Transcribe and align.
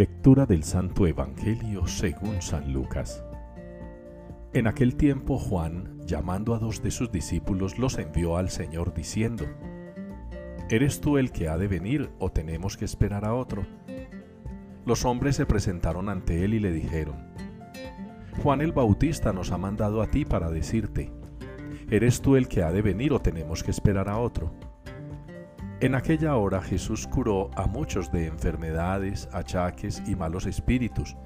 Lectura 0.00 0.46
del 0.46 0.64
Santo 0.64 1.06
Evangelio 1.06 1.86
según 1.86 2.40
San 2.40 2.72
Lucas. 2.72 3.22
En 4.54 4.66
aquel 4.66 4.96
tiempo 4.96 5.38
Juan, 5.38 6.00
llamando 6.06 6.54
a 6.54 6.58
dos 6.58 6.82
de 6.82 6.90
sus 6.90 7.12
discípulos, 7.12 7.78
los 7.78 7.98
envió 7.98 8.38
al 8.38 8.48
Señor 8.48 8.94
diciendo, 8.94 9.44
¿Eres 10.70 11.02
tú 11.02 11.18
el 11.18 11.32
que 11.32 11.50
ha 11.50 11.58
de 11.58 11.68
venir 11.68 12.08
o 12.18 12.32
tenemos 12.32 12.78
que 12.78 12.86
esperar 12.86 13.26
a 13.26 13.34
otro? 13.34 13.66
Los 14.86 15.04
hombres 15.04 15.36
se 15.36 15.44
presentaron 15.44 16.08
ante 16.08 16.46
él 16.46 16.54
y 16.54 16.60
le 16.60 16.72
dijeron, 16.72 17.16
Juan 18.42 18.62
el 18.62 18.72
Bautista 18.72 19.34
nos 19.34 19.52
ha 19.52 19.58
mandado 19.58 20.00
a 20.00 20.06
ti 20.06 20.24
para 20.24 20.50
decirte, 20.50 21.12
¿eres 21.90 22.22
tú 22.22 22.36
el 22.36 22.48
que 22.48 22.62
ha 22.62 22.72
de 22.72 22.80
venir 22.80 23.12
o 23.12 23.20
tenemos 23.20 23.62
que 23.62 23.70
esperar 23.70 24.08
a 24.08 24.16
otro? 24.16 24.50
En 25.80 25.94
aquella 25.94 26.36
hora 26.36 26.60
Jesús 26.60 27.06
curó 27.06 27.50
a 27.56 27.66
muchos 27.66 28.12
de 28.12 28.26
enfermedades, 28.26 29.30
achaques 29.32 30.02
y 30.06 30.14
malos 30.14 30.44
espíritus, 30.44 31.16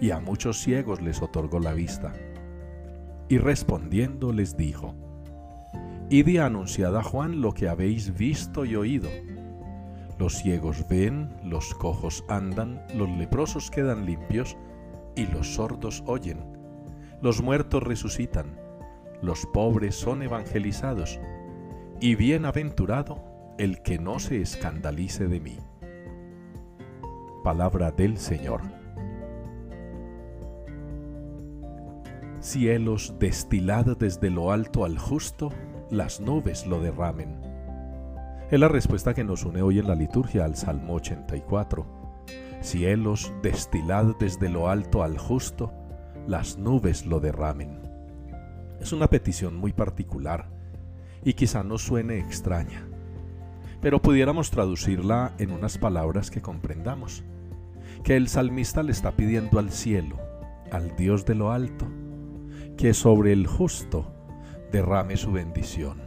y 0.00 0.10
a 0.10 0.18
muchos 0.18 0.58
ciegos 0.58 1.00
les 1.00 1.22
otorgó 1.22 1.60
la 1.60 1.72
vista. 1.72 2.12
Y 3.28 3.38
respondiendo 3.38 4.32
les 4.32 4.56
dijo, 4.56 4.96
Id 6.10 6.26
y 6.26 6.38
anunciad 6.38 6.96
a 6.96 7.02
Juan 7.04 7.40
lo 7.40 7.54
que 7.54 7.68
habéis 7.68 8.12
visto 8.18 8.64
y 8.64 8.74
oído. 8.74 9.08
Los 10.18 10.34
ciegos 10.34 10.88
ven, 10.88 11.36
los 11.44 11.72
cojos 11.72 12.24
andan, 12.28 12.84
los 12.92 13.08
leprosos 13.08 13.70
quedan 13.70 14.04
limpios, 14.04 14.56
y 15.14 15.28
los 15.28 15.54
sordos 15.54 16.02
oyen. 16.06 16.40
Los 17.22 17.40
muertos 17.40 17.84
resucitan, 17.84 18.58
los 19.22 19.46
pobres 19.46 19.94
son 19.94 20.22
evangelizados, 20.22 21.20
y 22.00 22.16
bienaventurado 22.16 23.35
el 23.58 23.82
que 23.82 23.98
no 23.98 24.18
se 24.18 24.40
escandalice 24.40 25.28
de 25.28 25.40
mí. 25.40 25.58
Palabra 27.42 27.90
del 27.90 28.18
Señor. 28.18 28.60
Cielos, 32.40 33.14
destilad 33.18 33.96
desde 33.96 34.30
lo 34.30 34.52
alto 34.52 34.84
al 34.84 34.98
justo, 34.98 35.50
las 35.90 36.20
nubes 36.20 36.66
lo 36.66 36.80
derramen. 36.80 37.40
Es 38.50 38.60
la 38.60 38.68
respuesta 38.68 39.14
que 39.14 39.24
nos 39.24 39.44
une 39.44 39.62
hoy 39.62 39.78
en 39.78 39.88
la 39.88 39.94
liturgia 39.94 40.44
al 40.44 40.54
Salmo 40.54 40.94
84. 40.94 41.86
Cielos, 42.60 43.32
destilad 43.42 44.14
desde 44.20 44.48
lo 44.48 44.68
alto 44.68 45.02
al 45.02 45.18
justo, 45.18 45.72
las 46.28 46.58
nubes 46.58 47.06
lo 47.06 47.20
derramen. 47.20 47.80
Es 48.80 48.92
una 48.92 49.08
petición 49.08 49.56
muy 49.56 49.72
particular 49.72 50.48
y 51.24 51.34
quizá 51.34 51.64
nos 51.64 51.82
suene 51.82 52.18
extraña, 52.18 52.86
pero 53.86 54.02
pudiéramos 54.02 54.50
traducirla 54.50 55.32
en 55.38 55.52
unas 55.52 55.78
palabras 55.78 56.32
que 56.32 56.42
comprendamos. 56.42 57.22
Que 58.02 58.16
el 58.16 58.26
salmista 58.26 58.82
le 58.82 58.90
está 58.90 59.12
pidiendo 59.12 59.60
al 59.60 59.70
cielo, 59.70 60.16
al 60.72 60.96
Dios 60.96 61.24
de 61.24 61.36
lo 61.36 61.52
alto, 61.52 61.86
que 62.76 62.92
sobre 62.94 63.32
el 63.32 63.46
justo 63.46 64.12
derrame 64.72 65.16
su 65.16 65.30
bendición, 65.30 65.98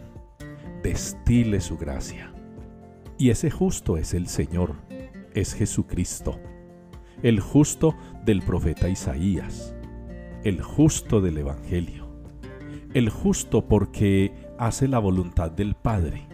destile 0.83 1.61
su 1.61 1.77
gracia. 1.77 2.33
Y 3.17 3.29
ese 3.29 3.49
justo 3.49 3.95
es 3.95 4.13
el 4.13 4.27
Señor, 4.27 4.75
es 5.33 5.53
Jesucristo, 5.53 6.37
el 7.23 7.39
justo 7.39 7.95
del 8.25 8.41
profeta 8.41 8.89
Isaías, 8.89 9.73
el 10.43 10.61
justo 10.61 11.21
del 11.21 11.37
Evangelio, 11.37 12.09
el 12.93 13.09
justo 13.09 13.69
porque 13.69 14.33
hace 14.57 14.89
la 14.89 14.99
voluntad 14.99 15.49
del 15.49 15.75
Padre, 15.75 16.27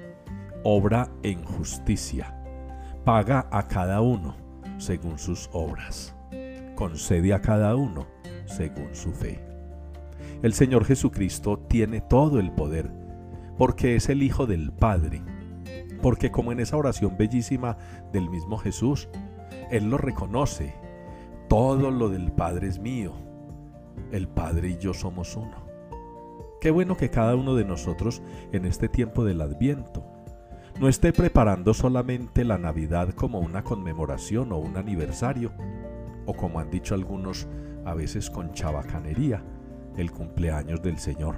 obra 0.67 1.11
en 1.21 1.43
justicia, 1.43 2.35
paga 3.03 3.47
a 3.51 3.67
cada 3.67 4.01
uno 4.01 4.35
según 4.79 5.19
sus 5.19 5.47
obras, 5.53 6.15
concede 6.73 7.35
a 7.35 7.41
cada 7.41 7.75
uno 7.75 8.07
según 8.45 8.95
su 8.95 9.11
fe. 9.11 9.39
El 10.41 10.53
Señor 10.53 10.83
Jesucristo 10.83 11.59
tiene 11.69 12.01
todo 12.01 12.39
el 12.39 12.51
poder, 12.51 12.91
porque 13.59 13.95
es 13.95 14.09
el 14.09 14.23
Hijo 14.23 14.47
del 14.47 14.71
Padre, 14.71 15.21
porque 16.01 16.31
como 16.31 16.51
en 16.51 16.59
esa 16.59 16.77
oración 16.77 17.15
bellísima 17.15 17.77
del 18.11 18.27
mismo 18.31 18.57
Jesús, 18.57 19.07
Él 19.69 19.91
lo 19.91 19.99
reconoce, 19.99 20.73
todo 21.47 21.91
lo 21.91 22.09
del 22.09 22.31
Padre 22.31 22.69
es 22.69 22.79
mío, 22.79 23.13
el 24.11 24.27
Padre 24.27 24.69
y 24.69 24.77
yo 24.79 24.95
somos 24.95 25.35
uno. 25.35 25.63
Qué 26.59 26.71
bueno 26.71 26.97
que 26.97 27.11
cada 27.11 27.35
uno 27.35 27.53
de 27.53 27.65
nosotros 27.65 28.23
en 28.51 28.65
este 28.65 28.89
tiempo 28.89 29.23
del 29.23 29.41
Adviento 29.41 30.14
no 30.79 30.89
esté 30.89 31.13
preparando 31.13 31.73
solamente 31.73 32.43
la 32.43 32.57
Navidad 32.57 33.13
como 33.13 33.39
una 33.39 33.63
conmemoración 33.63 34.51
o 34.51 34.57
un 34.57 34.75
aniversario, 34.75 35.51
o 36.25 36.33
como 36.33 36.59
han 36.59 36.69
dicho 36.69 36.95
algunos 36.95 37.47
a 37.85 37.93
veces 37.93 38.29
con 38.29 38.51
chabacanería, 38.51 39.41
el 39.95 40.11
cumpleaños 40.11 40.81
del 40.81 40.97
Señor. 40.97 41.37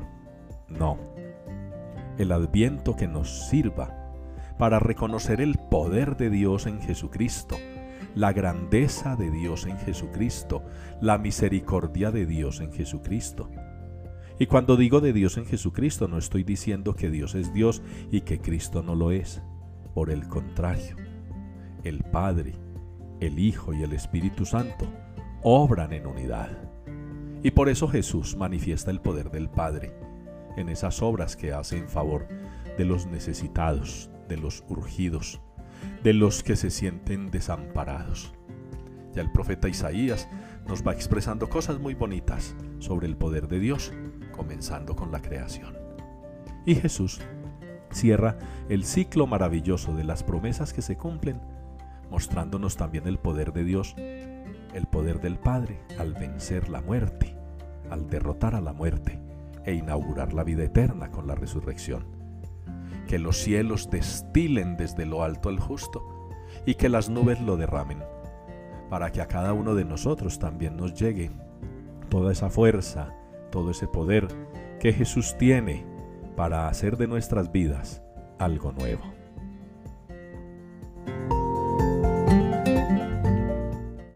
No. 0.68 0.98
El 2.18 2.31
adviento 2.31 2.96
que 2.96 3.08
nos 3.08 3.48
sirva 3.50 3.94
para 4.58 4.80
reconocer 4.80 5.40
el 5.40 5.59
poder 5.59 6.18
de 6.18 6.31
Dios 6.31 6.66
en 6.66 6.81
Jesucristo, 6.81 7.58
la 8.16 8.34
grandeza 8.34 9.16
de 9.16 9.30
Dios 9.30 9.68
en 9.68 9.78
Jesucristo, 9.78 10.64
la 11.00 11.19
misericordia 11.19 12.09
de 12.09 12.25
Dios 12.25 12.59
en 12.59 12.74
Jesucristo. 12.74 13.52
Y 14.40 14.46
cuando 14.46 14.78
digo 14.78 15.02
de 15.02 15.14
Dios 15.14 15.38
en 15.38 15.46
Jesucristo, 15.46 16.08
no 16.08 16.18
estoy 16.18 16.44
diciendo 16.44 16.96
que 16.96 17.09
Dios 17.09 17.34
es 17.34 17.53
Dios 17.53 17.81
y 18.12 18.22
que 18.22 18.40
Cristo 18.40 18.84
no 18.84 18.94
lo 18.94 19.12
es. 19.12 19.42
Por 19.96 20.12
el 20.12 20.28
contrario, 20.28 20.96
el 21.84 22.03
Padre, 22.03 22.53
el 23.20 23.40
Hijo 23.40 23.74
y 23.74 23.81
el 23.81 23.94
Espíritu 23.94 24.46
Santo 24.46 24.88
obran 25.42 25.92
en 25.92 26.06
unidad. 26.06 26.50
Y 27.42 27.52
por 27.52 27.70
eso 27.70 27.88
Jesús 27.88 28.36
manifiesta 28.36 28.92
el 28.92 29.02
poder 29.02 29.31
del 29.31 29.50
Padre 29.50 29.94
en 30.56 30.69
esas 30.69 31.02
obras 31.02 31.36
que 31.36 31.54
hace 31.54 31.78
en 31.78 31.88
favor 31.88 32.28
de 32.78 32.86
los 32.86 33.08
necesitados, 33.08 34.09
de 34.28 34.38
los 34.38 34.64
urgidos, 34.68 35.42
de 36.04 36.14
los 36.14 36.44
que 36.44 36.56
se 36.56 36.69
sienten 36.69 37.31
desamparados. 37.31 38.34
Ya 39.14 39.22
el 39.22 39.31
profeta 39.31 39.68
Isaías 39.68 40.28
nos 40.68 40.86
va 40.86 40.94
expresando 40.94 41.50
cosas 41.50 41.80
muy 41.80 41.96
bonitas 41.96 42.56
sobre 42.80 43.08
el 43.08 43.18
poder 43.18 43.48
de 43.48 43.59
Dios, 43.59 43.94
comenzando 44.38 44.96
con 44.96 45.12
la 45.12 45.22
creación. 45.22 45.78
Y 46.66 46.75
Jesús 46.75 47.20
cierra 47.92 48.38
el 48.70 48.86
ciclo 48.86 49.28
maravilloso 49.28 49.94
de 49.94 50.06
las 50.06 50.24
promesas 50.24 50.72
que 50.72 50.81
se 50.81 50.96
cumplen, 50.96 51.42
mostrándonos 52.09 52.78
también 52.78 53.08
el 53.08 53.18
poder 53.18 53.52
de 53.52 53.66
Dios 53.66 53.96
el 54.78 54.86
poder 54.86 55.20
del 55.20 55.38
Padre 55.38 55.80
al 55.98 56.14
vencer 56.14 56.70
la 56.70 56.81
muerte, 56.81 57.36
al 57.90 58.09
derrotar 58.09 58.56
a 58.56 58.62
la 58.62 58.74
muerte 58.74 59.20
e 59.66 59.74
inaugurar 59.74 60.34
la 60.34 60.44
vida 60.44 60.64
eterna 60.64 61.09
con 61.09 61.28
la 61.28 61.36
resurrección. 61.36 62.06
Que 63.08 63.19
los 63.19 63.38
cielos 63.38 63.90
destilen 63.90 64.78
desde 64.78 65.06
lo 65.06 65.24
alto 65.24 65.50
al 65.50 65.59
justo 65.59 66.30
y 66.66 66.75
que 66.75 66.90
las 66.90 67.09
nubes 67.09 67.42
lo 67.42 67.58
derramen, 67.58 68.04
para 68.90 69.12
que 69.12 69.22
a 69.22 69.28
cada 69.28 69.54
uno 69.54 69.75
de 69.75 69.84
nosotros 69.86 70.40
también 70.40 70.78
nos 70.78 70.94
llegue 70.94 71.31
toda 72.09 72.31
esa 72.31 72.50
fuerza, 72.50 73.14
todo 73.50 73.72
ese 73.72 73.88
poder 73.88 74.28
que 74.80 74.94
Jesús 74.94 75.35
tiene 75.38 75.85
para 76.35 76.68
hacer 76.68 76.97
de 76.97 77.08
nuestras 77.08 77.52
vidas 77.52 78.03
algo 78.40 78.72
nuevo. 78.72 79.17